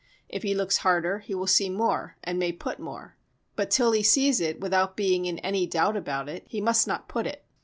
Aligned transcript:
If 0.27 0.41
he 0.41 0.55
looks 0.55 0.77
harder 0.77 1.19
he 1.19 1.35
will 1.35 1.45
see 1.45 1.69
more, 1.69 2.17
and 2.23 2.39
may 2.39 2.51
put 2.53 2.79
more, 2.79 3.17
but 3.55 3.69
till 3.69 3.91
he 3.91 4.01
sees 4.01 4.41
it 4.41 4.59
without 4.59 4.97
being 4.97 5.25
in 5.25 5.37
any 5.37 5.67
doubt 5.67 5.95
about 5.95 6.27
it, 6.27 6.43
he 6.47 6.59
must 6.59 6.87
not 6.87 7.07
put 7.07 7.27
it. 7.27 7.45